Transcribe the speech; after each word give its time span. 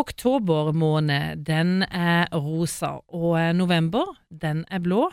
Oktober 0.00 0.72
måned, 0.72 1.44
den 1.44 1.82
er 1.82 2.24
rosa, 2.32 3.02
og 3.12 3.54
november, 3.54 4.16
den 4.30 4.64
er 4.70 4.78
blå. 4.80 5.10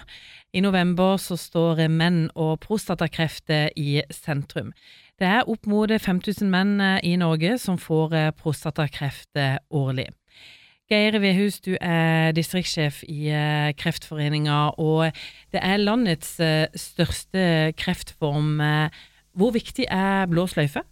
I 0.53 0.61
november 0.63 1.17
så 1.19 1.35
står 1.35 1.81
menn 1.91 2.29
og 2.31 2.61
prostatakreft 2.63 3.51
i 3.75 3.99
sentrum. 4.09 4.71
Det 5.19 5.27
er 5.27 5.49
opp 5.51 5.67
mot 5.67 5.91
5000 5.91 6.47
menn 6.47 6.79
i 7.03 7.17
Norge 7.19 7.57
som 7.59 7.75
får 7.77 8.31
prostatakreft 8.39 9.35
årlig. 9.69 10.07
Geir 10.89 11.19
Vehus, 11.19 11.59
du 11.59 11.75
er 11.75 12.31
distriktssjef 12.31 13.03
i 13.03 13.27
Kreftforeninga, 13.77 14.79
og 14.79 15.11
det 15.51 15.59
er 15.59 15.83
landets 15.83 16.39
største 16.79 17.75
kreftform. 17.77 18.63
Hvor 19.35 19.53
viktig 19.53 19.91
er 19.91 20.25
blå 20.31 20.47
sløyfe? 20.47 20.87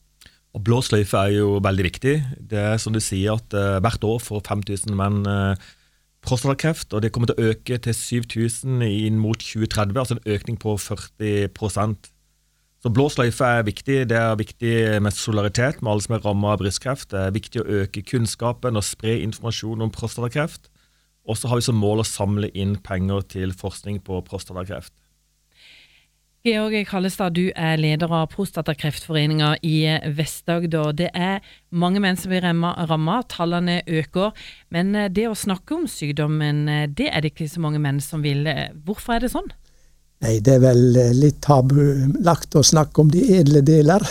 Og 0.57 0.63
Blå 0.65 0.79
sløyfe 0.81 1.19
er 1.21 1.35
jo 1.35 1.59
veldig 1.61 1.83
viktig. 1.85 2.15
Det 2.49 2.57
er 2.57 2.79
som 2.81 2.95
du 2.95 2.97
sier 3.03 3.37
at 3.37 3.53
uh, 3.53 3.77
Hvert 3.83 4.04
år 4.07 4.21
får 4.23 4.41
5000 4.47 4.95
menn 4.97 5.19
uh, 5.29 5.54
prostatakreft, 6.25 6.95
og 6.97 7.04
det 7.04 7.11
kommer 7.13 7.29
til 7.29 7.37
å 7.37 7.51
øke 7.51 7.77
til 7.77 7.93
7000 7.93 8.82
inn 8.82 9.19
mot 9.21 9.37
2030, 9.37 9.93
altså 9.93 10.18
en 10.18 10.33
økning 10.33 10.57
på 10.59 10.73
40% 10.82 12.09
Så 12.82 12.91
blå 12.93 13.05
sløyfe 13.13 13.46
er 13.46 13.68
viktig. 13.69 13.99
Det 14.09 14.18
er 14.18 14.39
viktig 14.39 14.73
med 15.05 15.13
solidaritet 15.13 15.82
med 15.82 15.93
alle 15.93 16.05
som 16.07 16.18
er 16.18 16.25
rammet 16.25 16.55
av 16.55 16.60
brystkreft. 16.63 17.11
Det 17.13 17.21
er 17.21 17.37
viktig 17.37 17.61
å 17.61 17.69
øke 17.83 18.04
kunnskapen 18.05 18.77
og 18.77 18.85
spre 18.85 19.19
informasjon 19.27 19.85
om 19.85 19.93
prostatakreft. 19.93 20.71
Og 21.29 21.37
så 21.37 21.49
har 21.51 21.61
vi 21.61 21.68
som 21.69 21.77
mål 21.77 22.01
å 22.01 22.07
samle 22.07 22.49
inn 22.54 22.77
penger 22.82 23.25
til 23.33 23.54
forskning 23.54 24.01
på 24.05 24.21
prostatakreft. 24.25 24.93
Georg 26.47 26.86
Kallestad, 26.87 27.36
du 27.36 27.50
er 27.60 27.75
leder 27.79 28.11
av 28.14 28.29
Prostatakreftforeninga 28.32 29.50
i 29.68 29.82
Vest-Agder. 30.15 30.93
Det 30.96 31.10
er 31.11 31.42
mange 31.75 32.00
menn 32.00 32.16
som 32.19 32.31
blir 32.31 32.45
ramma, 32.45 33.17
tallene 33.28 33.81
øker. 33.83 34.31
Men 34.72 34.94
eh, 34.95 35.09
det 35.11 35.25
å 35.28 35.36
snakke 35.36 35.75
om 35.75 35.88
sykdommen, 35.91 36.61
eh, 36.71 36.86
det 36.88 37.09
er 37.11 37.25
det 37.25 37.33
ikke 37.33 37.49
så 37.52 37.63
mange 37.63 37.81
menn 37.83 37.99
som 38.03 38.23
vil. 38.23 38.47
Hvorfor 38.88 39.17
er 39.17 39.25
det 39.25 39.31
sånn? 39.33 39.49
Nei, 40.23 40.38
det 40.39 40.55
er 40.55 40.63
vel 40.63 41.02
eh, 41.02 41.11
litt 41.17 41.41
tabulagt 41.44 42.55
å 42.55 42.64
snakke 42.64 43.03
om 43.03 43.11
de 43.11 43.25
edle 43.41 43.66
deler. 43.67 44.08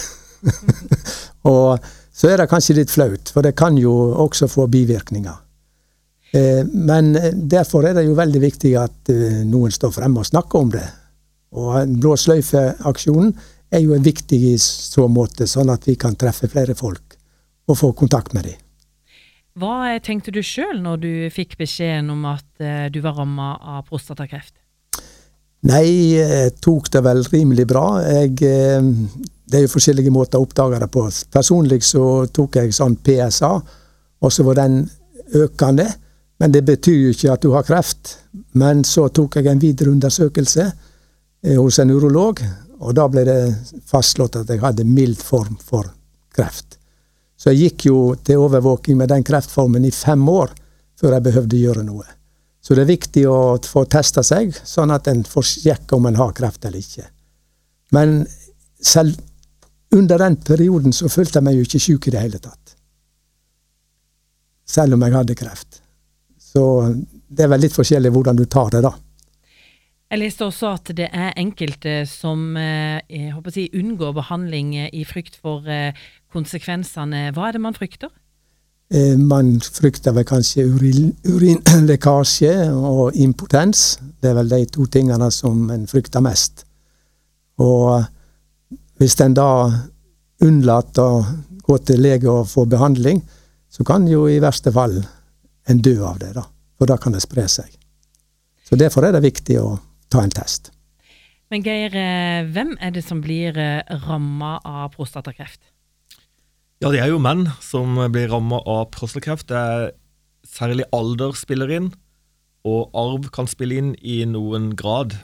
og 1.54 1.88
så 2.12 2.34
er 2.34 2.42
det 2.42 2.50
kanskje 2.52 2.76
litt 2.82 2.92
flaut, 2.92 3.32
for 3.32 3.48
det 3.48 3.56
kan 3.56 3.80
jo 3.80 3.94
også 4.26 4.50
få 4.50 4.68
bivirkninger. 4.72 5.42
Men 6.36 7.14
derfor 7.48 7.86
er 7.88 7.94
det 7.96 8.02
jo 8.04 8.16
veldig 8.18 8.40
viktig 8.42 8.74
at 8.76 9.08
noen 9.48 9.72
står 9.72 9.94
fremme 9.94 10.20
og 10.20 10.26
snakker 10.28 10.64
om 10.66 10.72
det. 10.74 10.84
Og 11.54 11.96
Blå 12.00 12.16
sløyfe-aksjonen 12.18 13.32
er 13.74 13.82
jo 13.82 13.98
viktig 14.02 14.38
i 14.52 14.54
så 14.62 15.06
måte, 15.10 15.46
sånn 15.46 15.70
at 15.72 15.86
vi 15.88 15.96
kan 15.98 16.16
treffe 16.18 16.48
flere 16.50 16.74
folk 16.78 17.16
og 17.66 17.78
få 17.78 17.92
kontakt 17.98 18.34
med 18.34 18.48
dem. 18.48 18.62
Hva 19.56 19.96
tenkte 20.04 20.34
du 20.34 20.42
sjøl 20.44 20.82
når 20.84 21.00
du 21.00 21.12
fikk 21.32 21.56
beskjeden 21.58 22.10
om 22.12 22.26
at 22.28 22.46
uh, 22.60 22.86
du 22.92 23.00
var 23.04 23.16
ramma 23.16 23.54
av 23.56 23.86
prostatakreft? 23.88 24.54
Nei, 25.66 26.12
jeg 26.14 26.52
tok 26.62 26.90
det 26.92 27.00
vel 27.02 27.24
rimelig 27.32 27.64
bra. 27.66 27.86
Jeg, 28.04 28.36
uh, 28.44 29.32
det 29.48 29.58
er 29.58 29.64
jo 29.64 29.72
forskjellige 29.72 30.12
måter 30.14 30.38
å 30.38 30.44
oppdage 30.44 30.82
det 30.82 30.90
på. 30.92 31.06
Personlig 31.32 31.80
så 31.88 32.04
tok 32.28 32.60
jeg 32.60 32.76
sånn 32.76 32.98
PSA, 33.00 33.54
og 34.20 34.34
så 34.34 34.44
var 34.46 34.60
den 34.60 34.82
økende. 35.40 35.88
Men 36.36 36.52
det 36.52 36.66
betyr 36.68 36.98
jo 37.00 37.14
ikke 37.16 37.32
at 37.32 37.42
du 37.42 37.54
har 37.56 37.64
kreft. 37.64 38.18
Men 38.60 38.84
så 38.84 39.08
tok 39.08 39.40
jeg 39.40 39.48
en 39.48 39.62
videre 39.62 39.94
undersøkelse 39.96 40.68
Eh, 40.68 40.92
hos 41.54 41.78
en 41.78 41.92
urolog, 41.94 42.42
og 42.82 42.94
da 42.96 43.06
ble 43.08 43.22
det 43.26 43.40
fastslått 43.88 44.40
at 44.40 44.50
jeg 44.50 44.60
hadde 44.62 44.84
mild 44.88 45.20
form 45.22 45.56
for 45.62 45.88
kreft. 46.34 46.76
Så 47.36 47.52
jeg 47.52 47.70
gikk 47.70 47.86
jo 47.90 47.98
til 48.24 48.42
overvåking 48.42 48.96
med 48.98 49.12
den 49.12 49.24
kreftformen 49.24 49.84
i 49.84 49.92
fem 49.94 50.22
år 50.28 50.52
før 50.96 51.16
jeg 51.16 51.26
behøvde 51.28 51.60
gjøre 51.60 51.84
noe. 51.86 52.06
Så 52.64 52.74
det 52.74 52.82
er 52.82 52.94
viktig 52.96 53.22
å 53.30 53.38
få 53.62 53.84
testa 53.86 54.24
seg, 54.26 54.50
sånn 54.66 54.90
at 54.90 55.06
en 55.12 55.22
får 55.28 55.44
sjekke 55.52 55.96
om 55.96 56.08
en 56.08 56.18
har 56.18 56.32
kreft 56.34 56.64
eller 56.66 56.82
ikke. 56.82 57.04
Men 57.94 58.24
selv 58.82 59.14
under 59.94 60.18
den 60.18 60.36
perioden 60.42 60.92
så 60.96 61.08
følte 61.12 61.38
jeg 61.38 61.46
meg 61.46 61.60
jo 61.60 61.66
ikke 61.68 61.82
syk 61.84 62.08
i 62.08 62.14
det 62.16 62.24
hele 62.24 62.40
tatt. 62.42 62.74
Selv 64.66 64.96
om 64.96 65.04
jeg 65.06 65.14
hadde 65.14 65.38
kreft. 65.38 65.78
Så 66.42 66.64
det 67.28 67.44
er 67.44 67.52
vel 67.52 67.62
litt 67.62 67.76
forskjellig 67.76 68.10
hvordan 68.10 68.40
du 68.40 68.48
tar 68.50 68.72
det, 68.74 68.82
da. 68.82 68.96
Jeg 70.06 70.20
leste 70.20 70.46
også 70.46 70.68
at 70.70 70.90
det 70.94 71.08
er 71.10 71.32
enkelte 71.34 72.04
som 72.06 72.54
eh, 72.60 73.00
jeg 73.10 73.32
håper 73.34 73.50
å 73.50 73.54
si, 73.56 73.64
unngår 73.74 74.12
behandling 74.14 74.76
eh, 74.78 74.90
i 74.94 75.02
frykt 75.02 75.34
for 75.42 75.66
eh, 75.66 75.96
konsekvensene. 76.30 77.32
Hva 77.34 77.48
er 77.48 77.56
det 77.56 77.62
man 77.64 77.74
frykter? 77.74 78.12
Man 79.18 79.56
frykter 79.58 80.14
vel 80.14 80.22
kanskje 80.28 80.62
urin, 80.70 81.08
urinlekkasje 81.32 82.52
og 82.70 83.18
impotens. 83.18 83.96
Det 84.22 84.30
er 84.30 84.36
vel 84.38 84.52
de 84.52 84.60
to 84.76 84.86
tingene 84.86 85.26
som 85.34 85.64
en 85.74 85.88
frykter 85.90 86.22
mest. 86.22 86.62
Og 87.58 88.06
hvis 89.02 89.18
en 89.24 89.34
da 89.34 89.48
unnlater 90.46 91.02
å 91.02 91.24
gå 91.66 91.80
til 91.82 91.98
lege 92.04 92.30
og 92.30 92.46
få 92.46 92.68
behandling, 92.70 93.24
så 93.66 93.82
kan 93.82 94.06
jo 94.06 94.28
i 94.30 94.38
verste 94.38 94.70
fall 94.70 94.94
en 95.66 95.82
dø 95.82 95.96
av 96.06 96.22
det, 96.22 96.30
da. 96.38 96.46
For 96.78 96.86
da 96.86 96.94
kan 97.00 97.16
det 97.16 97.24
spre 97.26 97.48
seg. 97.50 97.74
Så 98.62 98.78
derfor 98.78 99.08
er 99.08 99.16
det 99.16 99.26
viktig 99.26 99.58
å 99.58 99.74
ta 100.12 100.22
en 100.24 100.34
test. 100.34 100.72
Men 101.52 101.62
Geir, 101.62 101.94
eh, 101.94 102.46
hvem 102.50 102.74
er 102.82 102.90
det 102.94 103.04
som 103.06 103.20
blir 103.22 103.56
eh, 103.58 103.82
ramma 104.06 104.56
av 104.66 104.96
prostatakreft? 104.96 105.60
Ja, 106.82 106.90
det 106.92 107.00
er 107.00 107.12
jo 107.12 107.22
menn 107.22 107.46
som 107.64 107.94
blir 108.12 108.28
ramma 108.32 108.58
av 108.66 108.90
prostatakreft. 108.94 109.48
Det 109.48 109.56
er 109.56 109.86
særlig 110.46 110.86
alder 110.94 111.36
spiller 111.38 111.70
inn, 111.72 111.90
og 112.66 112.90
arv 112.98 113.30
kan 113.34 113.48
spille 113.50 113.78
inn 113.78 113.94
i 114.02 114.24
noen 114.28 114.72
grad. 114.78 115.16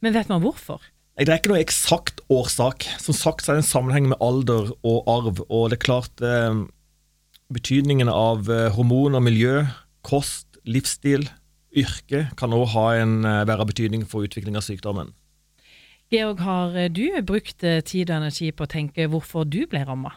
Men 0.00 0.16
vet 0.16 0.30
man 0.32 0.42
hvorfor? 0.44 0.80
Det 1.16 1.30
er 1.30 1.38
ikke 1.40 1.54
noe 1.54 1.62
eksakt 1.64 2.20
årsak. 2.32 2.84
Som 3.00 3.16
sagt 3.16 3.44
så 3.44 3.52
er 3.52 3.58
det 3.58 3.64
en 3.64 3.70
sammenheng 3.70 4.10
med 4.10 4.20
alder 4.20 4.72
og 4.84 5.08
arv. 5.08 5.40
Og 5.48 5.70
det 5.72 5.78
er 5.78 5.84
klart 5.86 6.24
eh, 6.24 6.58
betydningen 7.52 8.10
av 8.12 8.50
eh, 8.52 8.68
hormoner, 8.76 9.24
miljø, 9.24 9.62
kost, 10.04 10.60
livsstil 10.68 11.24
yrke 11.76 12.26
kan 12.38 12.54
òg 12.56 12.74
eh, 12.74 13.06
være 13.46 13.60
av 13.60 13.70
betydning 13.70 14.06
for 14.08 14.26
utvikling 14.26 14.56
av 14.56 14.64
sykdommen. 14.66 15.12
Georg, 16.12 16.40
har 16.40 16.76
eh, 16.76 16.90
du 16.90 17.08
brukt 17.26 17.64
eh, 17.64 17.82
tid 17.82 18.10
og 18.10 18.20
energi 18.20 18.52
på 18.52 18.66
å 18.66 18.70
tenke 18.70 19.08
hvorfor 19.10 19.44
du 19.44 19.64
ble 19.66 19.82
ramma? 19.84 20.14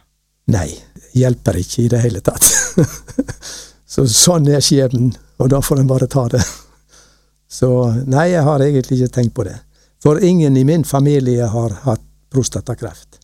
Nei, 0.50 0.70
hjelper 1.18 1.58
ikke 1.62 1.84
i 1.84 1.90
det 1.92 2.02
hele 2.04 2.22
tatt. 2.26 2.46
Så 3.94 4.06
sånn 4.10 4.48
er 4.50 4.62
skjebnen, 4.62 5.16
og 5.42 5.50
da 5.50 5.62
får 5.66 5.82
en 5.82 5.90
bare 5.90 6.08
ta 6.10 6.28
det. 6.30 6.44
Så 7.50 7.70
nei, 8.06 8.30
jeg 8.36 8.46
har 8.46 8.62
egentlig 8.62 9.00
ikke 9.00 9.16
tenkt 9.16 9.36
på 9.38 9.46
det. 9.48 9.58
For 10.04 10.22
ingen 10.24 10.58
i 10.58 10.64
min 10.64 10.86
familie 10.86 11.48
har 11.50 11.74
hatt 11.88 12.06
prostatakreft. 12.30 13.18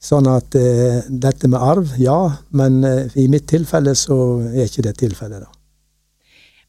Sånn 0.00 0.24
at 0.32 0.56
eh, 0.56 1.04
dette 1.12 1.48
med 1.52 1.60
arv, 1.60 1.92
ja, 2.00 2.18
men 2.56 2.80
eh, 2.88 3.12
i 3.20 3.26
mitt 3.28 3.44
tilfelle 3.52 3.92
så 3.98 4.16
er 4.48 4.64
ikke 4.64 4.86
det 4.88 4.96
tilfellet, 5.02 5.44
da. 5.44 5.59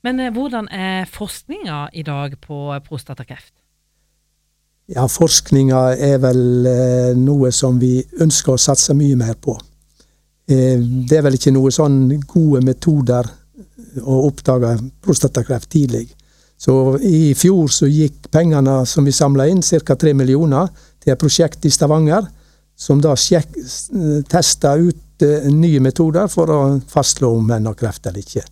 Men 0.06 0.20
eh, 0.20 0.32
hvordan 0.34 0.70
er 0.74 1.10
forskninga 1.10 1.90
i 1.94 2.04
dag 2.04 2.38
på 2.42 2.62
prostatakreft? 2.88 3.54
Ja, 4.92 5.06
forskninga 5.08 5.82
er 5.96 6.18
vel 6.24 6.42
eh, 6.68 7.12
noe 7.18 7.52
som 7.56 7.78
vi 7.80 8.00
ønsker 8.22 8.56
å 8.56 8.62
satse 8.62 8.96
mye 8.98 9.18
mer 9.20 9.38
på. 9.40 9.56
Eh, 10.50 10.82
det 10.82 11.20
er 11.20 11.28
vel 11.28 11.38
ikke 11.38 11.54
noe 11.54 11.72
sånn 11.74 12.04
gode 12.26 12.64
metoder 12.66 13.30
å 14.02 14.18
oppdage 14.26 14.74
prostatakreft 15.04 15.70
tidlig. 15.72 16.08
Så 16.62 16.98
i 17.06 17.34
fjor 17.38 17.70
så 17.74 17.88
gikk 17.90 18.30
pengene 18.34 18.82
som 18.86 19.06
vi 19.06 19.14
samla 19.16 19.48
inn, 19.50 19.62
ca. 19.62 19.96
3 19.98 20.14
millioner, 20.18 20.70
til 21.02 21.14
et 21.14 21.22
prosjekt 21.22 21.66
i 21.66 21.72
Stavanger, 21.74 22.28
som 22.78 23.02
da 23.02 23.16
testa 24.30 24.76
ut 24.78 25.26
nye 25.50 25.82
metoder 25.82 26.30
for 26.30 26.54
å 26.54 26.60
fastslå 26.90 27.32
om 27.40 27.50
en 27.54 27.70
har 27.70 27.78
kreft 27.78 28.06
eller 28.10 28.22
ikke. 28.22 28.46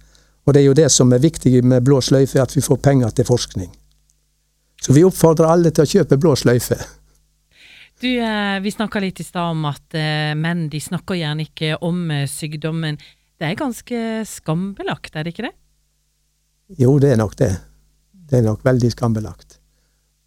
Og 0.49 0.55
det 0.55 0.63
er 0.63 0.65
jo 0.65 0.77
det 0.77 0.87
som 0.89 1.11
er 1.13 1.21
viktig 1.21 1.59
med 1.61 1.83
blå 1.85 1.99
sløyfe, 2.01 2.41
at 2.41 2.55
vi 2.55 2.63
får 2.65 2.79
penger 2.81 3.11
til 3.13 3.27
forskning. 3.27 3.69
Så 4.81 4.95
vi 4.95 5.03
oppfordrer 5.05 5.45
alle 5.45 5.69
til 5.69 5.85
å 5.85 5.91
kjøpe 5.91 6.17
blå 6.17 6.33
sløyfe. 6.39 6.77
Du, 8.01 8.07
eh, 8.07 8.59
Vi 8.63 8.71
snakka 8.71 8.99
litt 8.99 9.19
i 9.19 9.27
stad 9.27 9.51
om 9.51 9.65
at 9.69 9.93
eh, 9.93 10.33
menn 10.33 10.69
de 10.71 10.79
snakker 10.81 11.19
gjerne 11.19 11.45
ikke 11.45 11.77
om 11.85 12.09
eh, 12.09 12.25
sykdommen. 12.25 12.97
Det 13.37 13.45
er 13.45 13.59
ganske 13.59 14.25
skambelagt, 14.25 15.13
er 15.15 15.27
det 15.27 15.35
ikke 15.35 15.49
det? 15.51 15.55
Jo, 16.79 16.97
det 16.97 17.13
er 17.13 17.21
nok 17.21 17.35
det. 17.37 17.53
Det 18.11 18.39
er 18.39 18.47
nok 18.49 18.65
veldig 18.65 18.89
skambelagt. 18.95 19.59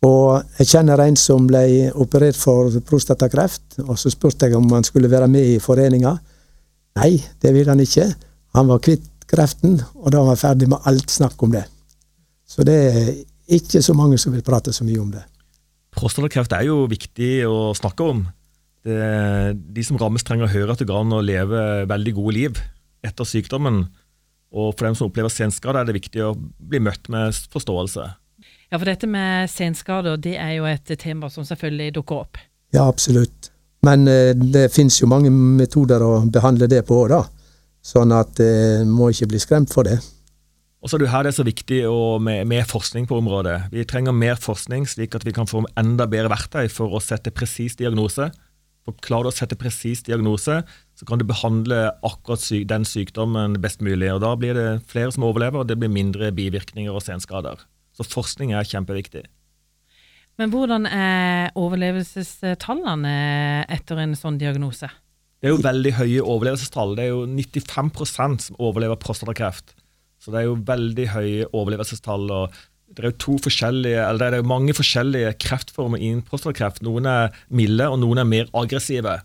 Og 0.06 0.42
jeg 0.58 0.70
kjenner 0.70 1.02
en 1.02 1.18
som 1.18 1.48
ble 1.50 1.90
operert 1.98 2.38
for 2.38 2.70
prostatakreft, 2.86 3.80
og 3.88 3.98
så 3.98 4.10
spurte 4.10 4.46
jeg 4.46 4.58
om 4.58 4.70
han 4.70 4.86
skulle 4.86 5.10
være 5.10 5.30
med 5.30 5.56
i 5.56 5.58
foreninga. 5.62 6.14
Nei, 7.00 7.16
det 7.42 7.54
ville 7.54 7.75
han 7.75 7.82
ikke. 7.82 8.12
Han 8.54 8.70
var 8.70 8.82
kvitt 8.84 9.08
kreften, 9.32 9.79
og 9.96 10.12
da 10.12 10.23
var 10.23 10.37
jeg 10.37 10.43
ferdig 10.44 10.69
med 10.70 10.88
alt 10.88 11.12
snakk 11.12 11.40
om 11.44 11.55
det. 11.55 11.64
Så 12.49 12.64
det 12.69 12.76
er 12.90 13.11
ikke 13.56 13.82
så 13.84 13.94
mange 13.96 14.19
som 14.20 14.34
vil 14.34 14.44
prate 14.44 14.75
så 14.76 14.84
mye 14.84 15.00
om 15.00 15.11
det. 15.14 15.25
Prostatakreft 15.93 16.52
er 16.56 16.69
jo 16.69 16.84
viktig 16.88 17.32
å 17.49 17.73
snakke 17.76 18.06
om. 18.12 18.23
Det, 18.82 18.99
de 19.76 19.84
som 19.87 19.99
rammes, 20.00 20.25
trenger 20.26 20.49
å 20.49 20.52
høre 20.52 20.75
at 20.75 20.81
det 20.82 20.88
går 20.88 21.05
an 21.05 21.17
å 21.17 21.25
leve 21.25 21.84
veldig 21.88 22.14
gode 22.17 22.37
liv 22.37 22.62
etter 23.05 23.29
sykdommen. 23.29 23.84
Og 24.52 24.73
for 24.76 24.88
dem 24.88 24.96
som 24.99 25.08
opplever 25.08 25.32
senskade, 25.32 25.81
er 25.81 25.88
det 25.88 25.96
viktig 25.96 26.25
å 26.25 26.35
bli 26.37 26.81
møtt 26.85 27.08
med 27.12 27.37
forståelse. 27.52 28.08
Ja, 28.73 28.78
for 28.78 28.88
dette 28.88 29.08
med 29.08 29.50
senskader, 29.52 30.17
det 30.20 30.38
er 30.40 30.56
jo 30.56 30.69
et 30.69 30.88
tema 31.00 31.28
som 31.32 31.44
selvfølgelig 31.44 31.96
dukker 31.99 32.25
opp. 32.25 32.40
Ja, 32.73 32.87
absolutt. 32.88 33.50
Men 33.85 34.06
eh, 34.08 34.32
det 34.32 34.70
finnes 34.73 34.96
jo 35.00 35.11
mange 35.11 35.32
metoder 35.32 36.05
å 36.05 36.12
behandle 36.32 36.69
det 36.70 36.85
på 36.88 37.02
òg, 37.02 37.12
da. 37.12 37.23
Sånn 37.82 38.14
at 38.14 38.38
eh, 38.43 38.84
må 38.87 39.11
ikke 39.11 39.32
bli 39.32 39.40
skremt 39.43 39.73
for 39.75 39.88
det. 39.88 39.99
Og 40.82 40.90
så 40.90 40.96
er 40.96 41.05
det 41.05 41.12
her 41.12 41.26
det 41.26 41.31
er 41.31 41.37
så 41.37 41.46
viktig 41.46 41.81
med, 42.23 42.46
med, 42.50 42.64
forskning 42.67 43.06
på 43.11 43.20
området. 43.20 43.69
Vi 43.70 43.84
trenger 43.87 44.14
mer 44.14 44.38
forskning, 44.43 44.87
slik 44.90 45.14
at 45.14 45.26
vi 45.26 45.34
kan 45.34 45.46
få 45.46 45.62
enda 45.79 46.08
bedre 46.11 46.32
verktøy 46.32 46.67
for 46.75 46.94
å 46.94 47.02
sette 47.02 47.31
presis 47.34 47.79
diagnose. 47.79 48.32
For 48.82 48.99
Klarer 49.06 49.29
du 49.29 49.31
å 49.31 49.34
sette 49.34 49.58
presis 49.58 50.02
diagnose, 50.02 50.56
så 50.99 51.06
kan 51.06 51.20
du 51.20 51.26
behandle 51.26 51.84
akkurat 52.02 52.43
syk, 52.43 52.67
den 52.70 52.87
sykdommen 52.87 53.55
best 53.62 53.82
mulig. 53.82 54.11
og 54.11 54.25
Da 54.25 54.32
blir 54.35 54.58
det 54.58 54.67
flere 54.90 55.14
som 55.14 55.26
overlever, 55.28 55.62
og 55.62 55.70
det 55.70 55.78
blir 55.78 55.93
mindre 55.93 56.32
bivirkninger 56.35 56.90
og 56.90 57.06
senskader. 57.06 57.62
Så 57.94 58.06
forskning 58.08 58.50
er 58.56 58.67
kjempeviktig. 58.67 59.23
Men 60.40 60.50
hvordan 60.50 60.88
er 60.88 61.52
overlevelsestallene 61.61 63.14
etter 63.70 64.02
en 64.02 64.19
sånn 64.19 64.40
diagnose? 64.40 64.90
Det 65.42 65.50
er 65.50 65.56
jo 65.56 65.62
veldig 65.64 65.92
høye 65.98 66.22
overlevelsestall. 66.22 66.92
Det 66.94 67.02
er 67.02 67.08
jo 67.10 67.24
95 67.26 68.44
som 68.44 68.58
overlever 68.62 69.00
prostatakreft. 69.02 69.72
Så 70.22 70.30
det 70.30 70.38
er 70.38 70.46
jo 70.46 70.60
veldig 70.68 71.06
høye 71.10 71.48
overlevelsestall. 71.50 72.30
og 72.30 72.60
det 72.92 73.02
er 73.02 73.08
jo 73.10 73.18
to 73.24 73.34
forskjellige, 73.48 73.98
eller 74.04 74.30
det 74.30 74.38
er 74.38 74.42
jo 74.44 74.52
mange 74.52 74.74
forskjellige 74.76 75.32
kreftformer 75.42 75.98
innen 75.98 76.22
prostatakreft. 76.22 76.82
Noen 76.86 77.08
er 77.10 77.34
milde, 77.48 77.88
og 77.88 77.98
noen 78.04 78.22
er 78.22 78.28
mer 78.28 78.50
aggressive. 78.54 79.18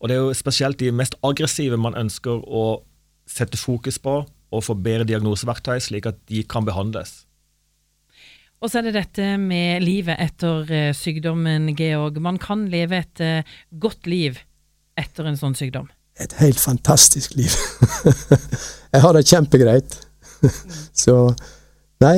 Og 0.00 0.08
Det 0.08 0.16
er 0.16 0.22
jo 0.24 0.34
spesielt 0.34 0.80
de 0.80 0.90
mest 0.90 1.14
aggressive 1.22 1.76
man 1.76 1.94
ønsker 1.94 2.42
å 2.48 2.82
sette 3.28 3.60
fokus 3.60 4.00
på 4.00 4.24
og 4.26 4.64
få 4.66 4.74
bedre 4.74 5.06
diagnoseverktøy, 5.06 5.78
slik 5.78 6.08
at 6.10 6.18
de 6.26 6.42
kan 6.42 6.64
behandles. 6.66 7.26
Og 8.60 8.68
så 8.68 8.80
er 8.80 8.88
det 8.88 8.96
dette 8.98 9.26
med 9.38 9.84
livet 9.84 10.18
etter 10.18 10.72
eh, 10.74 10.92
sykdommen, 10.96 11.70
Georg. 11.78 12.18
Man 12.20 12.40
kan 12.40 12.66
leve 12.72 12.98
et 13.04 13.22
eh, 13.24 13.46
godt 13.70 14.08
liv 14.10 14.40
etter 15.00 15.28
en 15.28 15.38
sånn 15.40 15.56
sykdom. 15.58 15.88
Et 16.20 16.32
helt 16.40 16.60
fantastisk 16.60 17.34
liv. 17.38 17.54
jeg 18.94 19.02
har 19.04 19.16
det 19.16 19.26
kjempegreit. 19.28 19.96
Så 21.04 21.16
nei, 22.04 22.16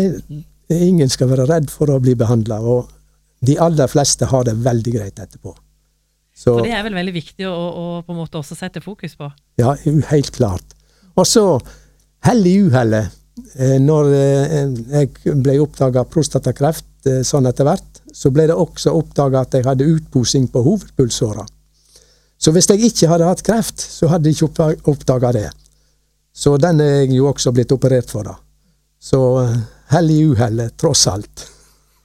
ingen 0.72 1.10
skal 1.12 1.30
være 1.32 1.46
redd 1.50 1.70
for 1.70 1.92
å 1.92 2.00
bli 2.02 2.16
behandla. 2.18 2.60
Og 2.62 2.90
de 3.46 3.58
aller 3.62 3.90
fleste 3.90 4.28
har 4.30 4.46
det 4.48 4.58
veldig 4.62 4.96
greit 4.96 5.22
etterpå. 5.22 5.54
Så, 6.32 6.56
for 6.56 6.66
det 6.66 6.74
er 6.74 6.84
vel 6.86 6.96
veldig 6.96 7.14
viktig 7.14 7.46
å, 7.46 7.54
å, 7.54 7.86
på 8.06 8.14
en 8.14 8.22
måte 8.22 8.40
også 8.40 8.56
sette 8.58 8.80
fokus 8.82 9.14
på? 9.18 9.28
Ja, 9.60 9.74
helt 10.10 10.32
klart. 10.34 10.74
Og 11.14 11.26
så, 11.28 11.44
hell 12.26 12.46
i 12.48 12.56
uhellet. 12.64 13.18
Eh, 13.56 13.78
når 13.80 14.10
eh, 14.16 14.54
jeg 14.92 15.36
ble 15.44 15.56
oppdaga 15.62 16.04
prostatakreft 16.08 17.08
eh, 17.08 17.22
sånn 17.26 17.48
etter 17.48 17.68
hvert, 17.68 18.00
så 18.12 18.32
ble 18.32 18.48
det 18.50 18.56
også 18.56 18.92
oppdaga 18.96 19.44
at 19.44 19.56
jeg 19.56 19.66
hadde 19.66 19.88
utposing 19.88 20.48
på 20.52 20.64
hovedpulsåra. 20.66 21.44
Så 22.42 22.50
hvis 22.50 22.66
jeg 22.72 22.88
ikke 22.88 23.06
hadde 23.06 23.28
hatt 23.28 23.44
kreft, 23.46 23.78
så 23.78 24.08
hadde 24.10 24.30
jeg 24.30 24.48
ikke 24.50 24.90
oppdaga 24.90 25.30
det. 25.36 25.48
Så 26.34 26.56
den 26.58 26.80
er 26.82 27.02
jeg 27.04 27.12
jo 27.20 27.28
også 27.30 27.52
blitt 27.54 27.72
operert 27.74 28.10
for, 28.10 28.26
da. 28.26 28.34
Så 29.02 29.20
eh, 29.42 29.58
hell 29.92 30.10
i 30.10 30.22
uhellet, 30.26 30.74
tross 30.80 31.04
alt. 31.10 31.44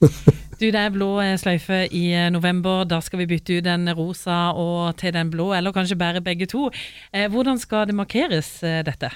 du, 0.59 0.67
det 0.67 0.77
er 0.77 0.93
blå 0.93 1.09
eh, 1.23 1.37
sløyfe 1.41 1.85
i 1.89 2.03
eh, 2.11 2.27
november. 2.33 2.83
Da 2.89 2.99
skal 3.01 3.23
vi 3.23 3.29
bytte 3.31 3.57
ut 3.57 3.65
den 3.65 3.89
rosa 3.97 4.51
og 4.53 4.97
til 4.99 5.15
den 5.15 5.31
blå, 5.33 5.53
eller 5.57 5.73
kanskje 5.73 5.97
bare 5.97 6.21
begge 6.25 6.49
to. 6.51 6.67
Hvordan 7.13 7.57
skal 7.61 7.87
det 7.89 7.97
markeres, 7.97 8.59
dette? 8.61 9.09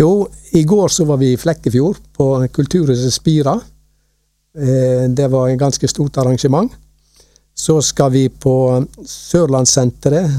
Jo, 0.00 0.30
i 0.56 0.64
går 0.64 0.88
så 0.94 1.04
var 1.08 1.20
vi 1.20 1.34
i 1.34 1.40
Flekkefjord, 1.40 2.00
på 2.16 2.30
Kulturhuset 2.54 3.12
Spira. 3.12 3.58
Det 4.52 5.28
var 5.32 5.50
et 5.50 5.60
ganske 5.60 5.88
stort 5.88 6.16
arrangement. 6.20 6.72
Så 7.54 7.80
skal 7.84 8.12
vi 8.12 8.28
på 8.28 8.54
Sørlandssenteret 9.06 10.30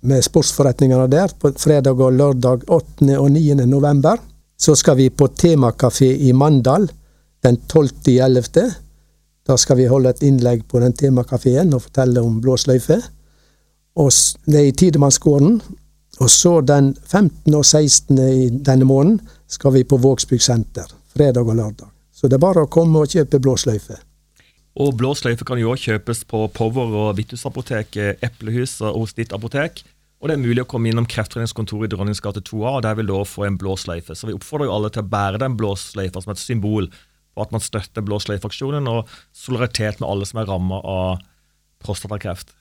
med 0.00 0.22
sportsforretningene 0.22 1.08
der 1.10 1.32
på 1.40 1.50
fredag 1.58 2.00
og 2.00 2.12
lørdag 2.12 2.68
8. 2.68 3.18
og 3.18 3.30
9. 3.32 3.54
november. 3.66 4.20
Så 4.58 4.74
skal 4.74 4.96
vi 4.96 5.08
på 5.10 5.28
temakafé 5.34 6.10
i 6.28 6.32
Mandal 6.32 6.88
den 7.42 7.58
12.11. 7.72 8.70
Da 9.46 9.56
skal 9.56 9.76
vi 9.76 9.86
holde 9.88 10.10
et 10.10 10.22
innlegg 10.22 10.66
på 10.68 10.80
den 10.82 10.92
temakafeen 10.92 11.74
og 11.74 11.86
fortelle 11.86 12.22
om 12.22 12.40
blå 12.42 12.56
sløyfe. 12.56 13.00
Det 13.98 14.58
er 14.58 14.66
i 14.66 14.72
Tidemannsgården. 14.72 15.60
Og 16.18 16.30
så 16.30 16.60
den 16.60 16.96
15. 17.06 17.54
og 17.54 17.64
16. 17.64 18.18
i 18.18 18.48
denne 18.50 18.84
måneden 18.84 19.20
skal 19.48 19.72
vi 19.72 19.84
på 19.84 19.96
Vågsbygd 19.96 20.42
senter. 20.42 20.90
Fredag 21.14 21.46
og 21.46 21.56
lørdag. 21.56 21.88
Så 22.12 22.26
det 22.26 22.38
er 22.38 22.42
bare 22.42 22.66
å 22.66 22.70
komme 22.70 22.98
og 22.98 23.10
kjøpe 23.10 23.38
blå 23.38 23.54
sløyfe. 23.56 23.98
Og 24.78 24.94
blå 24.94 25.10
sløyfe 25.18 25.42
kan 25.46 25.58
jo 25.58 25.72
også 25.72 25.90
kjøpes 25.90 26.20
på 26.30 26.44
Power 26.54 26.92
og 27.00 27.16
Vittusapoteket, 27.18 28.20
Eplehuset 28.22 28.86
og 28.92 29.02
hos 29.02 29.16
ditt 29.16 29.32
apotek. 29.34 29.82
Og 30.22 30.30
det 30.30 30.36
er 30.36 30.42
mulig 30.42 30.62
å 30.62 30.68
komme 30.70 30.90
innom 30.90 31.06
Kreftforeningskontoret 31.10 31.88
i 31.88 31.94
Dronningens 31.94 32.22
gate 32.22 32.42
2A, 32.46 32.76
og 32.78 32.84
der 32.86 32.94
vil 32.98 33.10
du 33.10 33.14
også 33.16 33.40
få 33.40 33.46
en 33.48 33.58
blå 33.58 33.74
sløyfe. 33.78 34.14
Så 34.18 34.30
vi 34.30 34.36
oppfordrer 34.38 34.70
jo 34.70 34.76
alle 34.76 34.90
til 34.94 35.02
å 35.02 35.10
bære 35.10 35.40
den 35.42 35.56
blå 35.58 35.72
sløyfa 35.78 36.22
som 36.22 36.34
et 36.34 36.42
symbol 36.42 36.86
på 36.90 37.42
at 37.42 37.54
man 37.54 37.62
støtter 37.62 38.06
blå 38.06 38.20
sløyfe-aksjonen 38.22 38.86
og 38.90 39.10
solidaritet 39.34 39.98
med 40.02 40.08
alle 40.10 40.30
som 40.30 40.42
er 40.42 40.48
ramma 40.50 40.78
av 40.82 41.26
prostatakreft. 41.82 42.54